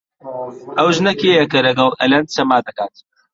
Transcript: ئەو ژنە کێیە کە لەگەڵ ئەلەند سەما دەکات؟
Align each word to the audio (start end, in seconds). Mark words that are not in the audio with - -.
ئەو 0.77 0.87
ژنە 0.95 1.13
کێیە 1.19 1.45
کە 1.51 1.59
لەگەڵ 1.67 1.89
ئەلەند 2.01 2.31
سەما 2.35 2.57
دەکات؟ 2.67 2.95